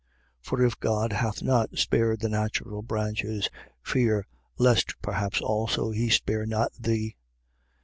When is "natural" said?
2.29-2.81